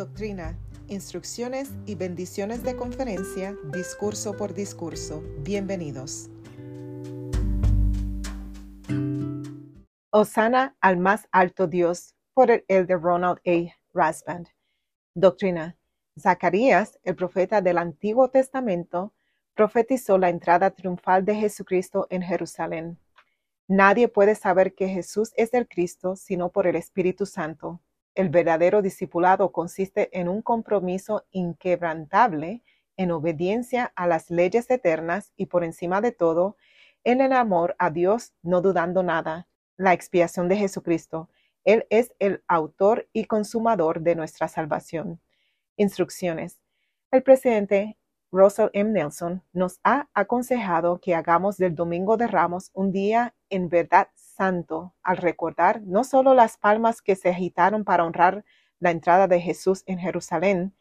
Doctrina, 0.00 0.58
instrucciones 0.88 1.68
y 1.84 1.94
bendiciones 1.94 2.62
de 2.62 2.74
conferencia, 2.74 3.54
discurso 3.70 4.34
por 4.34 4.54
discurso. 4.54 5.22
Bienvenidos. 5.40 6.30
Osana 10.08 10.74
al 10.80 10.96
más 10.96 11.28
alto 11.32 11.66
Dios 11.66 12.14
por 12.32 12.50
el 12.50 12.64
elder 12.68 12.98
Ronald 12.98 13.40
A. 13.46 13.74
Rasband. 13.92 14.48
Doctrina. 15.12 15.76
Zacarías, 16.18 16.98
el 17.02 17.14
profeta 17.14 17.60
del 17.60 17.76
Antiguo 17.76 18.30
Testamento, 18.30 19.12
profetizó 19.54 20.16
la 20.16 20.30
entrada 20.30 20.70
triunfal 20.70 21.26
de 21.26 21.34
Jesucristo 21.34 22.06
en 22.08 22.22
Jerusalén. 22.22 22.98
Nadie 23.68 24.08
puede 24.08 24.34
saber 24.34 24.74
que 24.74 24.88
Jesús 24.88 25.34
es 25.36 25.52
el 25.52 25.68
Cristo 25.68 26.16
sino 26.16 26.48
por 26.48 26.66
el 26.66 26.76
Espíritu 26.76 27.26
Santo 27.26 27.82
el 28.20 28.28
verdadero 28.28 28.82
discipulado 28.82 29.50
consiste 29.50 30.10
en 30.12 30.28
un 30.28 30.42
compromiso 30.42 31.24
inquebrantable 31.30 32.62
en 32.98 33.12
obediencia 33.12 33.92
a 33.96 34.06
las 34.06 34.28
leyes 34.30 34.70
eternas 34.70 35.32
y 35.36 35.46
por 35.46 35.64
encima 35.64 36.02
de 36.02 36.12
todo, 36.12 36.58
en 37.02 37.22
el 37.22 37.32
amor 37.32 37.76
a 37.78 37.88
Dios, 37.88 38.34
no 38.42 38.60
dudando 38.60 39.02
nada. 39.02 39.48
La 39.78 39.94
expiación 39.94 40.48
de 40.48 40.56
Jesucristo. 40.56 41.30
Él 41.64 41.86
es 41.88 42.12
el 42.18 42.44
autor 42.46 43.08
y 43.14 43.24
consumador 43.24 44.02
de 44.02 44.14
nuestra 44.16 44.48
salvación. 44.48 45.18
Instrucciones. 45.78 46.60
El 47.10 47.22
presidente 47.22 47.96
Russell 48.32 48.68
M. 48.74 48.92
Nelson 48.92 49.42
nos 49.52 49.80
ha 49.82 50.08
aconsejado 50.14 51.00
que 51.00 51.16
hagamos 51.16 51.56
del 51.56 51.74
Domingo 51.74 52.16
de 52.16 52.28
Ramos 52.28 52.70
un 52.74 52.92
día 52.92 53.34
en 53.48 53.68
verdad 53.68 54.08
santo 54.14 54.94
al 55.02 55.16
recordar 55.16 55.82
no 55.82 56.04
solo 56.04 56.34
las 56.34 56.56
palmas 56.56 57.02
que 57.02 57.16
se 57.16 57.30
agitaron 57.30 57.84
para 57.84 58.04
honrar 58.04 58.44
la 58.78 58.92
entrada 58.92 59.26
de 59.26 59.40
Jesús 59.40 59.82
en 59.86 59.98
Jerusalén, 59.98 60.76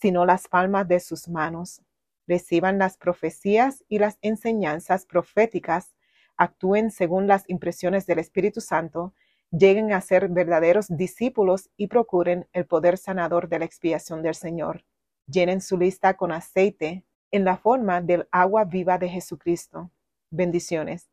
sino 0.00 0.24
las 0.24 0.46
palmas 0.46 0.86
de 0.86 1.00
sus 1.00 1.28
manos. 1.28 1.82
Reciban 2.28 2.78
las 2.78 2.96
profecías 2.96 3.84
y 3.88 3.98
las 3.98 4.18
enseñanzas 4.22 5.04
proféticas, 5.04 5.96
actúen 6.36 6.92
según 6.92 7.26
las 7.26 7.48
impresiones 7.48 8.06
del 8.06 8.20
Espíritu 8.20 8.60
Santo, 8.60 9.12
lleguen 9.50 9.92
a 9.92 10.00
ser 10.00 10.28
verdaderos 10.28 10.86
discípulos 10.88 11.68
y 11.76 11.88
procuren 11.88 12.48
el 12.52 12.64
poder 12.64 12.96
sanador 12.96 13.48
de 13.48 13.58
la 13.58 13.64
expiación 13.64 14.22
del 14.22 14.36
Señor. 14.36 14.84
Llenen 15.26 15.60
su 15.60 15.78
lista 15.78 16.14
con 16.14 16.32
aceite 16.32 17.04
en 17.30 17.44
la 17.44 17.56
forma 17.56 18.00
del 18.00 18.28
agua 18.32 18.64
viva 18.64 18.98
de 18.98 19.08
Jesucristo. 19.08 19.90
Bendiciones. 20.30 21.08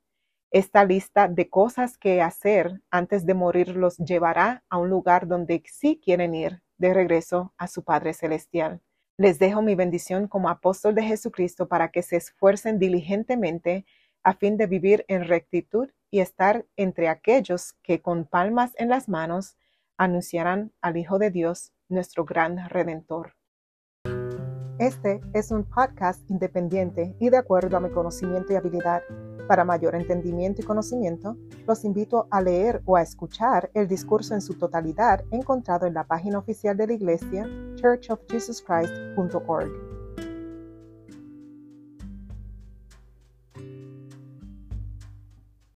Esta 0.52 0.83
lista 0.83 1.27
de 1.27 1.47
cosas 1.47 1.97
que 1.97 2.21
hacer 2.21 2.81
antes 2.89 3.25
de 3.25 3.35
morir 3.35 3.75
los 3.75 3.97
llevará 3.97 4.63
a 4.69 4.77
un 4.77 4.89
lugar 4.89 5.27
donde 5.27 5.61
sí 5.67 6.02
quieren 6.03 6.33
ir 6.33 6.63
de 6.77 6.93
regreso 6.93 7.53
a 7.57 7.67
su 7.67 7.83
Padre 7.83 8.13
Celestial. 8.13 8.81
Les 9.15 9.37
dejo 9.37 9.61
mi 9.61 9.75
bendición 9.75 10.27
como 10.27 10.49
apóstol 10.49 10.95
de 10.95 11.03
Jesucristo 11.03 11.67
para 11.67 11.91
que 11.91 12.02
se 12.02 12.15
esfuercen 12.15 12.80
diligentemente 12.80 13.85
a 14.23 14.33
fin 14.33 14.57
de 14.57 14.65
vivir 14.65 15.05
en 15.07 15.25
rectitud 15.25 15.89
y 16.09 16.19
estar 16.19 16.65
entre 16.77 17.09
aquellos 17.09 17.73
que 17.83 18.02
con 18.02 18.25
palmas 18.25 18.71
en 18.77 18.89
las 18.89 19.07
manos 19.07 19.55
anunciarán 19.97 20.71
al 20.81 20.97
Hijo 20.97 21.19
de 21.19 21.30
Dios, 21.30 21.73
nuestro 21.89 22.25
gran 22.25 22.69
Redentor. 22.69 23.38
Este 24.80 25.22
es 25.33 25.52
un 25.52 25.66
podcast 25.66 26.27
independiente 26.31 27.13
y 27.19 27.30
de 27.30 27.35
acuerdo 27.35 27.75
a 27.75 27.81
mi 27.81 27.89
conocimiento 27.89 28.53
y 28.53 28.55
habilidad. 28.55 29.02
Para 29.45 29.66
mayor 29.66 29.94
entendimiento 29.94 30.61
y 30.61 30.66
conocimiento, 30.66 31.36
los 31.67 31.83
invito 31.83 32.30
a 32.31 32.41
leer 32.41 32.81
o 32.86 32.95
a 32.95 33.02
escuchar 33.02 33.69
el 33.73 33.89
discurso 33.89 34.36
en 34.36 34.41
su 34.41 34.53
totalidad 34.53 35.25
encontrado 35.31 35.86
en 35.86 35.95
la 35.95 36.05
página 36.05 36.39
oficial 36.39 36.77
de 36.77 36.88
la 36.88 36.94
iglesia 36.94 37.45
churchofjesuschrist.org. 37.76 39.98